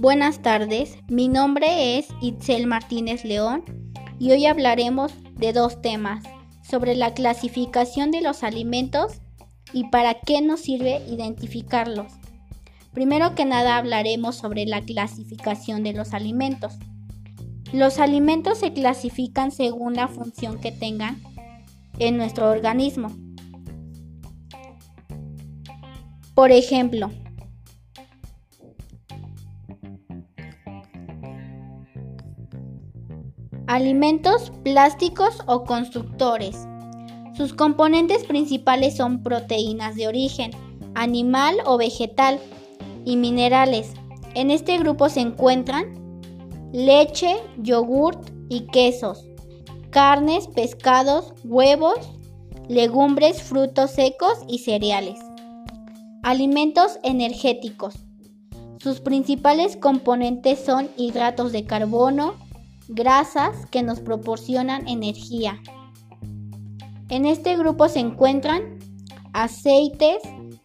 Buenas 0.00 0.40
tardes, 0.40 0.96
mi 1.08 1.28
nombre 1.28 1.98
es 1.98 2.08
Itzel 2.22 2.66
Martínez 2.66 3.22
León 3.22 3.62
y 4.18 4.30
hoy 4.30 4.46
hablaremos 4.46 5.12
de 5.36 5.52
dos 5.52 5.82
temas, 5.82 6.24
sobre 6.62 6.94
la 6.94 7.12
clasificación 7.12 8.10
de 8.10 8.22
los 8.22 8.42
alimentos 8.42 9.20
y 9.74 9.90
para 9.90 10.14
qué 10.14 10.40
nos 10.40 10.60
sirve 10.60 11.02
identificarlos. 11.06 12.14
Primero 12.94 13.34
que 13.34 13.44
nada 13.44 13.76
hablaremos 13.76 14.36
sobre 14.36 14.64
la 14.64 14.80
clasificación 14.80 15.82
de 15.82 15.92
los 15.92 16.14
alimentos. 16.14 16.78
Los 17.74 17.98
alimentos 17.98 18.56
se 18.56 18.72
clasifican 18.72 19.52
según 19.52 19.96
la 19.96 20.08
función 20.08 20.58
que 20.62 20.72
tengan 20.72 21.20
en 21.98 22.16
nuestro 22.16 22.48
organismo. 22.48 23.14
Por 26.34 26.52
ejemplo, 26.52 27.10
alimentos 33.70 34.50
plásticos 34.64 35.44
o 35.46 35.62
constructores. 35.62 36.66
Sus 37.36 37.54
componentes 37.54 38.24
principales 38.24 38.96
son 38.96 39.22
proteínas 39.22 39.94
de 39.94 40.08
origen 40.08 40.50
animal 40.96 41.54
o 41.64 41.78
vegetal 41.78 42.40
y 43.04 43.16
minerales. 43.16 43.92
En 44.34 44.50
este 44.50 44.76
grupo 44.76 45.08
se 45.08 45.20
encuentran 45.20 45.86
leche, 46.72 47.36
yogurt 47.58 48.32
y 48.48 48.66
quesos, 48.66 49.24
carnes, 49.90 50.48
pescados, 50.48 51.32
huevos, 51.44 52.10
legumbres, 52.68 53.40
frutos 53.40 53.92
secos 53.92 54.36
y 54.48 54.58
cereales. 54.58 55.20
Alimentos 56.24 56.98
energéticos. 57.04 57.94
Sus 58.80 59.00
principales 59.00 59.76
componentes 59.76 60.58
son 60.58 60.88
hidratos 60.96 61.52
de 61.52 61.66
carbono, 61.66 62.34
grasas 62.90 63.66
que 63.66 63.82
nos 63.82 64.00
proporcionan 64.00 64.88
energía. 64.88 65.60
En 67.08 67.24
este 67.24 67.56
grupo 67.56 67.88
se 67.88 68.00
encuentran 68.00 68.78
aceites, 69.32 70.22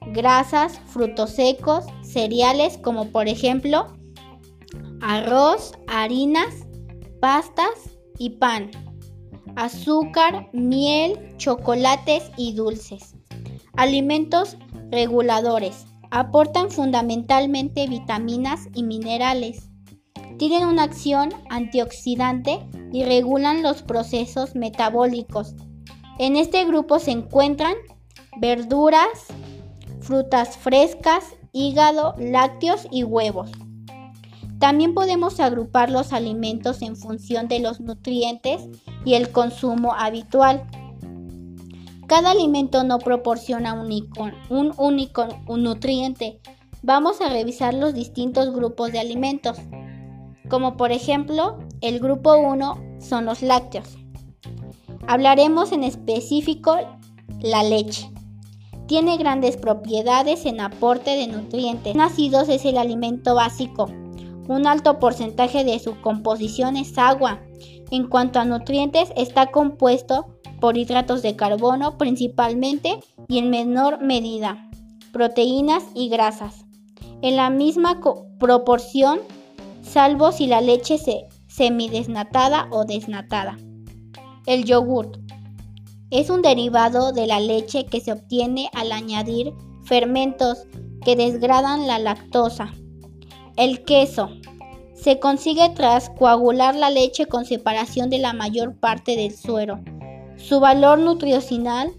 grasas, 0.08 0.80
frutos 0.88 1.32
secos, 1.32 1.86
cereales 2.02 2.78
como 2.78 3.10
por 3.10 3.28
ejemplo 3.28 3.88
arroz, 5.02 5.74
harinas, 5.88 6.66
pastas 7.22 7.70
y 8.18 8.32
pan, 8.32 8.72
azúcar, 9.56 10.50
miel, 10.52 11.36
chocolates 11.38 12.32
y 12.38 12.54
dulces. 12.54 13.16
Alimentos 13.78 14.58
reguladores. 14.90 15.86
Aportan 16.12 16.72
fundamentalmente 16.72 17.88
vitaminas 17.88 18.68
y 18.74 18.84
minerales. 18.84 19.70
Tienen 20.38 20.68
una 20.68 20.84
acción 20.84 21.30
antioxidante 21.50 22.60
y 22.92 23.04
regulan 23.04 23.64
los 23.64 23.82
procesos 23.82 24.56
metabólicos. 24.56 25.56
En 26.20 26.36
este 26.36 26.66
grupo 26.66 27.00
se 27.00 27.12
encuentran 27.12 27.76
verduras, 28.38 29.08
frutas 30.02 30.58
frescas, 30.58 31.36
hígado, 31.52 32.16
lácteos 32.18 32.88
y 32.92 33.04
huevos. 33.04 33.52
También 34.60 34.94
podemos 34.94 35.40
agrupar 35.40 35.90
los 35.90 36.14
alimentos 36.14 36.82
en 36.82 36.96
función 36.96 37.48
de 37.48 37.60
los 37.60 37.82
nutrientes 37.82 38.68
y 39.04 39.16
el 39.16 39.30
consumo 39.32 39.94
habitual. 39.94 40.66
Cada 42.08 42.32
alimento 42.32 42.84
no 42.84 43.00
proporciona 43.00 43.74
un, 43.74 44.74
único 44.78 45.28
nutriente. 45.48 46.40
Vamos 46.84 47.20
a 47.22 47.30
revisar 47.30 47.74
los 47.74 47.94
distintos 47.94 48.54
grupos 48.54 48.92
de 48.92 49.00
alimentos, 49.00 49.58
como 50.50 50.78
por 50.78 50.92
ejemplo 50.92 51.58
el 51.82 52.00
grupo 52.00 52.36
1 52.38 53.00
son 53.00 53.26
los 53.26 53.42
lácteos. 53.42 53.98
Hablaremos 55.08 55.72
en 55.72 55.84
específico 55.84 56.78
la 57.42 57.64
leche. 57.64 58.10
Tiene 58.88 59.18
grandes 59.18 59.58
propiedades 59.58 60.46
en 60.46 60.62
aporte 60.62 61.12
de 61.12 61.28
nutrientes. 61.28 61.96
Nacidos 61.96 62.50
es 62.50 62.66
el 62.66 62.78
alimento 62.78 63.36
básico. 63.36 63.86
Un 64.48 64.68
alto 64.68 65.00
porcentaje 65.00 65.64
de 65.64 65.80
su 65.80 66.00
composición 66.02 66.78
es 66.78 66.98
agua. 66.98 67.42
En 67.92 68.08
cuanto 68.08 68.40
a 68.40 68.46
nutrientes, 68.46 69.12
está 69.16 69.48
compuesto 69.48 70.28
por 70.60 70.78
hidratos 70.78 71.22
de 71.22 71.36
carbono 71.36 71.98
principalmente 71.98 73.00
y 73.28 73.40
en 73.40 73.50
menor 73.50 74.02
medida, 74.02 74.70
proteínas 75.12 75.84
y 75.94 76.10
grasas. 76.10 76.66
En 77.22 77.36
la 77.36 77.50
misma 77.50 78.02
proporción, 78.40 79.20
salvo 79.86 80.32
si 80.32 80.48
la 80.48 80.62
leche 80.62 80.98
se 80.98 81.28
semidesnatada 81.48 82.68
o 82.72 82.86
desnatada. 82.86 83.58
El 84.46 84.66
yogurt 84.66 85.18
es 86.10 86.30
un 86.30 86.42
derivado 86.42 87.14
de 87.14 87.28
la 87.28 87.40
leche 87.40 87.86
que 87.86 88.02
se 88.02 88.12
obtiene 88.12 88.70
al 88.74 88.92
añadir 88.92 89.54
fermentos 89.84 90.66
que 91.04 91.16
desgradan 91.16 91.88
la 91.88 92.00
lactosa. 92.00 92.74
El 93.56 93.84
queso 93.86 94.30
se 94.94 95.20
consigue 95.20 95.70
tras 95.70 96.10
coagular 96.10 96.76
la 96.76 96.90
leche 96.90 97.28
con 97.28 97.46
separación 97.46 98.10
de 98.10 98.18
la 98.20 98.34
mayor 98.34 98.76
parte 98.80 99.16
del 99.16 99.36
suero. 99.36 99.80
Su 100.38 100.60
valor 100.60 101.00
nutricional 101.00 101.94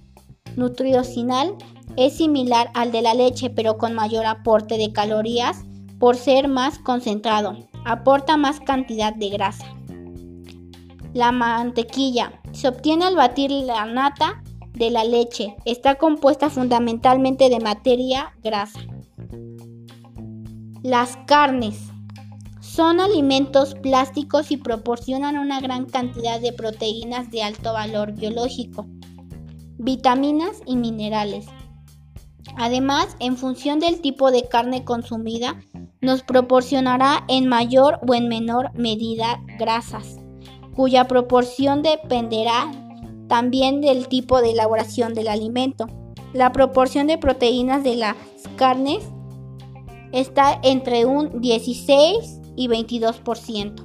es 1.96 2.16
similar 2.16 2.70
al 2.74 2.92
de 2.92 3.02
la 3.02 3.14
leche, 3.14 3.48
pero 3.48 3.78
con 3.78 3.94
mayor 3.94 4.26
aporte 4.26 4.76
de 4.76 4.92
calorías 4.92 5.64
por 5.98 6.16
ser 6.16 6.48
más 6.48 6.78
concentrado. 6.78 7.56
Aporta 7.88 8.36
más 8.36 8.58
cantidad 8.58 9.14
de 9.14 9.28
grasa. 9.28 9.64
La 11.14 11.30
mantequilla 11.30 12.32
se 12.50 12.66
obtiene 12.66 13.04
al 13.04 13.14
batir 13.14 13.52
la 13.52 13.86
nata 13.86 14.42
de 14.72 14.90
la 14.90 15.04
leche. 15.04 15.54
Está 15.64 15.94
compuesta 15.94 16.50
fundamentalmente 16.50 17.48
de 17.48 17.60
materia 17.60 18.34
grasa. 18.42 18.80
Las 20.82 21.16
carnes 21.28 21.78
son 22.60 22.98
alimentos 22.98 23.76
plásticos 23.76 24.50
y 24.50 24.56
proporcionan 24.56 25.38
una 25.38 25.60
gran 25.60 25.86
cantidad 25.86 26.40
de 26.40 26.52
proteínas 26.52 27.30
de 27.30 27.44
alto 27.44 27.72
valor 27.72 28.14
biológico, 28.14 28.84
vitaminas 29.78 30.60
y 30.66 30.74
minerales. 30.74 31.46
Además, 32.56 33.16
en 33.20 33.36
función 33.36 33.78
del 33.78 34.00
tipo 34.00 34.32
de 34.32 34.48
carne 34.48 34.82
consumida, 34.82 35.60
nos 36.06 36.22
proporcionará 36.22 37.24
en 37.28 37.46
mayor 37.48 37.98
o 38.08 38.14
en 38.14 38.28
menor 38.28 38.70
medida 38.72 39.42
grasas, 39.58 40.16
cuya 40.74 41.06
proporción 41.06 41.82
dependerá 41.82 42.70
también 43.28 43.80
del 43.82 44.08
tipo 44.08 44.40
de 44.40 44.52
elaboración 44.52 45.12
del 45.12 45.28
alimento. 45.28 45.86
La 46.32 46.52
proporción 46.52 47.06
de 47.06 47.18
proteínas 47.18 47.84
de 47.84 47.96
las 47.96 48.16
carnes 48.56 49.04
está 50.12 50.58
entre 50.62 51.04
un 51.04 51.40
16 51.40 52.40
y 52.56 52.68
22%. 52.68 53.82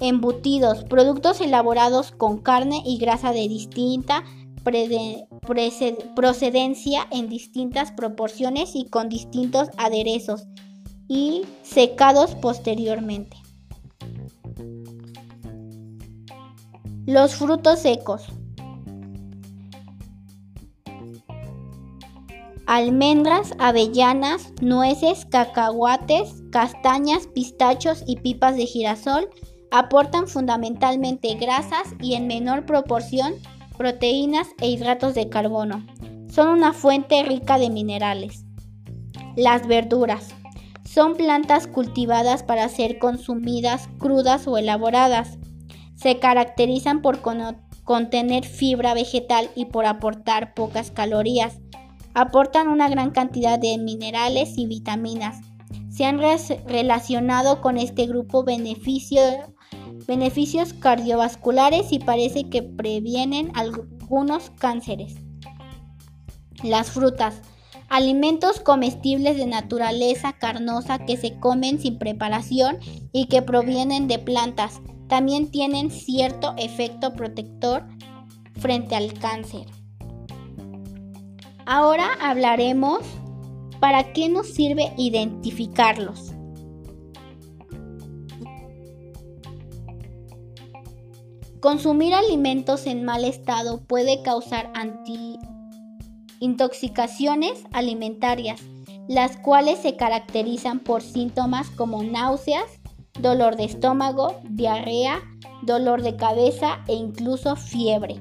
Embutidos, 0.00 0.84
productos 0.84 1.40
elaborados 1.40 2.10
con 2.10 2.38
carne 2.38 2.82
y 2.84 2.98
grasa 2.98 3.32
de 3.32 3.48
distinta 3.48 4.24
procedencia 6.16 7.06
en 7.10 7.28
distintas 7.28 7.92
proporciones 7.92 8.74
y 8.74 8.86
con 8.86 9.08
distintos 9.08 9.68
aderezos 9.76 10.46
y 11.08 11.42
secados 11.62 12.34
posteriormente. 12.34 13.36
Los 17.06 17.34
frutos 17.34 17.80
secos. 17.80 18.26
almendras, 22.66 23.52
avellanas, 23.58 24.52
nueces, 24.60 25.26
cacahuates, 25.26 26.42
castañas, 26.50 27.26
pistachos 27.26 28.02
y 28.06 28.16
pipas 28.16 28.56
de 28.56 28.66
girasol 28.66 29.28
aportan 29.70 30.28
fundamentalmente 30.28 31.34
grasas 31.34 31.94
y 32.00 32.14
en 32.14 32.26
menor 32.26 32.64
proporción 32.64 33.34
proteínas 33.76 34.48
e 34.60 34.68
hidratos 34.68 35.14
de 35.14 35.28
carbono. 35.28 35.84
Son 36.28 36.48
una 36.48 36.72
fuente 36.72 37.22
rica 37.22 37.58
de 37.58 37.70
minerales. 37.70 38.44
Las 39.36 39.66
verduras 39.66 40.33
son 40.94 41.16
plantas 41.16 41.66
cultivadas 41.66 42.44
para 42.44 42.68
ser 42.68 43.00
consumidas 43.00 43.88
crudas 43.98 44.46
o 44.46 44.56
elaboradas. 44.58 45.38
Se 45.96 46.20
caracterizan 46.20 47.02
por 47.02 47.20
contener 47.84 48.44
fibra 48.44 48.94
vegetal 48.94 49.50
y 49.56 49.64
por 49.64 49.86
aportar 49.86 50.54
pocas 50.54 50.92
calorías 50.92 51.58
aportan 52.14 52.68
una 52.68 52.88
gran 52.88 53.10
cantidad 53.10 53.58
de 53.58 53.76
minerales 53.76 54.56
y 54.56 54.66
vitaminas. 54.66 55.40
Se 55.90 56.04
han 56.04 56.20
relacionado 56.66 57.60
con 57.60 57.76
este 57.76 58.06
grupo 58.06 58.44
beneficios 58.44 59.42
cardiovasculares 60.74 61.92
y 61.92 61.98
parece 61.98 62.48
que 62.48 62.62
previenen 62.62 63.50
algunos 63.54 64.50
cánceres. 64.50 65.16
Las 66.62 66.92
frutas 66.92 67.42
Alimentos 67.88 68.60
comestibles 68.60 69.36
de 69.36 69.46
naturaleza 69.46 70.32
carnosa 70.32 70.98
que 70.98 71.16
se 71.16 71.38
comen 71.38 71.78
sin 71.78 71.98
preparación 71.98 72.78
y 73.12 73.26
que 73.26 73.42
provienen 73.42 74.08
de 74.08 74.18
plantas 74.18 74.80
también 75.08 75.50
tienen 75.50 75.90
cierto 75.90 76.54
efecto 76.56 77.12
protector 77.12 77.84
frente 78.56 78.96
al 78.96 79.12
cáncer. 79.14 79.66
Ahora 81.66 82.08
hablaremos 82.20 83.00
para 83.80 84.12
qué 84.12 84.28
nos 84.28 84.48
sirve 84.48 84.92
identificarlos. 84.96 86.32
Consumir 91.60 92.12
alimentos 92.12 92.86
en 92.86 93.04
mal 93.04 93.24
estado 93.24 93.82
puede 93.84 94.22
causar 94.22 94.70
intoxicaciones 96.40 97.64
alimentarias, 97.72 98.60
las 99.08 99.36
cuales 99.36 99.78
se 99.78 99.96
caracterizan 99.96 100.80
por 100.80 101.02
síntomas 101.02 101.70
como 101.70 102.02
náuseas, 102.02 102.80
dolor 103.20 103.56
de 103.56 103.64
estómago, 103.64 104.40
diarrea, 104.48 105.22
dolor 105.62 106.02
de 106.02 106.16
cabeza 106.16 106.82
e 106.88 106.94
incluso 106.94 107.56
fiebre. 107.56 108.20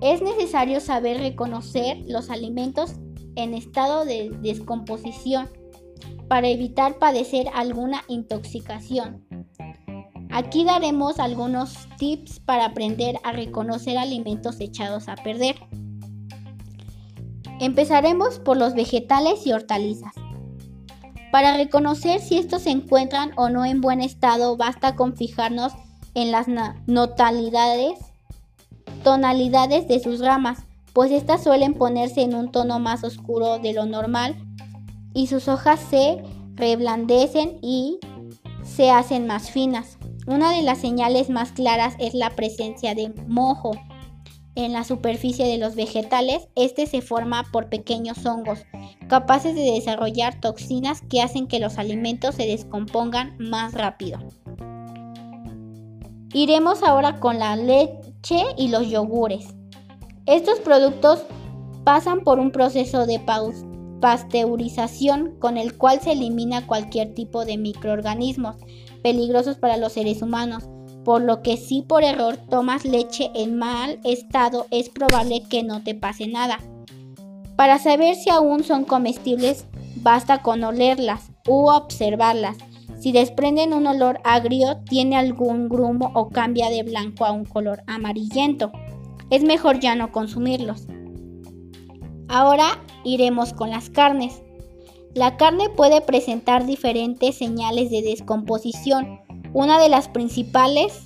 Es 0.00 0.22
necesario 0.22 0.80
saber 0.80 1.18
reconocer 1.18 1.98
los 2.06 2.30
alimentos 2.30 2.92
en 3.36 3.54
estado 3.54 4.04
de 4.04 4.30
descomposición 4.40 5.48
para 6.28 6.48
evitar 6.48 6.98
padecer 6.98 7.48
alguna 7.54 8.02
intoxicación. 8.08 9.26
Aquí 10.32 10.64
daremos 10.64 11.18
algunos 11.18 11.74
tips 11.98 12.40
para 12.40 12.66
aprender 12.66 13.18
a 13.24 13.32
reconocer 13.32 13.98
alimentos 13.98 14.60
echados 14.60 15.08
a 15.08 15.16
perder. 15.16 15.56
Empezaremos 17.60 18.38
por 18.38 18.56
los 18.56 18.74
vegetales 18.74 19.46
y 19.46 19.52
hortalizas. 19.52 20.14
Para 21.32 21.56
reconocer 21.56 22.20
si 22.20 22.38
estos 22.38 22.62
se 22.62 22.70
encuentran 22.70 23.32
o 23.36 23.48
no 23.48 23.64
en 23.64 23.80
buen 23.80 24.00
estado, 24.00 24.56
basta 24.56 24.96
con 24.96 25.16
fijarnos 25.16 25.72
en 26.14 26.32
las 26.32 26.46
tonalidades 29.04 29.88
de 29.88 30.00
sus 30.02 30.20
ramas, 30.20 30.64
pues 30.92 31.12
estas 31.12 31.42
suelen 31.44 31.74
ponerse 31.74 32.22
en 32.22 32.34
un 32.34 32.50
tono 32.50 32.78
más 32.78 33.04
oscuro 33.04 33.58
de 33.58 33.72
lo 33.72 33.86
normal 33.86 34.36
y 35.14 35.28
sus 35.28 35.48
hojas 35.48 35.80
se 35.88 36.22
reblandecen 36.54 37.58
y 37.62 37.98
se 38.64 38.90
hacen 38.90 39.26
más 39.26 39.50
finas. 39.50 39.99
Una 40.30 40.52
de 40.52 40.62
las 40.62 40.78
señales 40.78 41.28
más 41.28 41.50
claras 41.50 41.96
es 41.98 42.14
la 42.14 42.30
presencia 42.30 42.94
de 42.94 43.12
mojo 43.26 43.72
en 44.54 44.72
la 44.72 44.84
superficie 44.84 45.44
de 45.44 45.58
los 45.58 45.74
vegetales. 45.74 46.46
Este 46.54 46.86
se 46.86 47.02
forma 47.02 47.42
por 47.50 47.68
pequeños 47.68 48.24
hongos, 48.24 48.64
capaces 49.08 49.56
de 49.56 49.72
desarrollar 49.72 50.40
toxinas 50.40 51.00
que 51.00 51.20
hacen 51.20 51.48
que 51.48 51.58
los 51.58 51.78
alimentos 51.78 52.36
se 52.36 52.46
descompongan 52.46 53.34
más 53.40 53.74
rápido. 53.74 54.20
Iremos 56.32 56.84
ahora 56.84 57.18
con 57.18 57.40
la 57.40 57.56
leche 57.56 58.44
y 58.56 58.68
los 58.68 58.88
yogures. 58.88 59.48
Estos 60.26 60.60
productos 60.60 61.24
pasan 61.82 62.20
por 62.20 62.38
un 62.38 62.52
proceso 62.52 63.04
de 63.04 63.20
pasteurización 64.00 65.34
con 65.40 65.56
el 65.56 65.76
cual 65.76 66.00
se 66.00 66.12
elimina 66.12 66.68
cualquier 66.68 67.14
tipo 67.14 67.44
de 67.44 67.58
microorganismos 67.58 68.58
peligrosos 69.02 69.56
para 69.56 69.76
los 69.76 69.92
seres 69.92 70.22
humanos, 70.22 70.64
por 71.04 71.22
lo 71.22 71.42
que 71.42 71.56
si 71.56 71.82
por 71.82 72.04
error 72.04 72.36
tomas 72.48 72.84
leche 72.84 73.30
en 73.34 73.58
mal 73.58 73.98
estado 74.04 74.66
es 74.70 74.88
probable 74.88 75.42
que 75.48 75.62
no 75.62 75.82
te 75.82 75.94
pase 75.94 76.26
nada. 76.26 76.58
Para 77.56 77.78
saber 77.78 78.14
si 78.14 78.30
aún 78.30 78.64
son 78.64 78.84
comestibles 78.84 79.66
basta 79.96 80.42
con 80.42 80.64
olerlas 80.64 81.30
u 81.46 81.68
observarlas. 81.68 82.56
Si 83.00 83.12
desprenden 83.12 83.72
un 83.72 83.86
olor 83.86 84.20
agrio, 84.24 84.78
tiene 84.88 85.16
algún 85.16 85.68
grumo 85.68 86.10
o 86.14 86.28
cambia 86.28 86.68
de 86.68 86.82
blanco 86.82 87.24
a 87.24 87.32
un 87.32 87.44
color 87.44 87.82
amarillento. 87.86 88.70
Es 89.30 89.42
mejor 89.42 89.80
ya 89.80 89.94
no 89.94 90.12
consumirlos. 90.12 90.86
Ahora 92.28 92.82
iremos 93.04 93.52
con 93.52 93.70
las 93.70 93.88
carnes. 93.88 94.42
La 95.14 95.36
carne 95.36 95.68
puede 95.68 96.00
presentar 96.02 96.66
diferentes 96.66 97.36
señales 97.36 97.90
de 97.90 98.00
descomposición. 98.00 99.18
Una 99.52 99.80
de 99.80 99.88
las 99.88 100.08
principales 100.08 101.02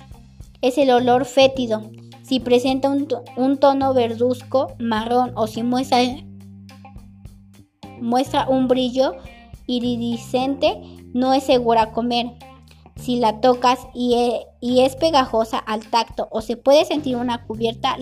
es 0.61 0.77
el 0.77 0.91
olor 0.91 1.25
fétido. 1.25 1.89
Si 2.21 2.39
presenta 2.39 2.89
un, 2.89 3.57
tono 3.57 3.93
verduzco, 3.95 4.73
marrón 4.79 5.31
o 5.35 5.47
si 5.47 5.63
muestra, 5.63 5.97
un 8.47 8.67
brillo 8.67 9.15
iridiscente, 9.65 10.81
no 11.13 11.33
es 11.33 11.43
segura 11.43 11.91
comer. 11.91 12.27
Si 12.95 13.17
la 13.17 13.41
tocas 13.41 13.79
y, 13.95 14.13
e, 14.13 14.85
es 14.85 14.95
pegajosa 14.95 15.57
al 15.57 15.89
tacto 15.89 16.27
o 16.31 16.41
se 16.41 16.57
puede 16.57 16.85
sentir 16.85 17.15
una 17.15 17.45
cubierta 17.45 17.97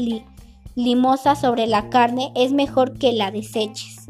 limosa 0.75 1.35
sobre 1.35 1.65
la 1.65 1.89
carne, 1.89 2.33
es 2.35 2.51
mejor 2.51 2.97
que 2.97 3.13
la 3.13 3.31
deseches. 3.31 4.03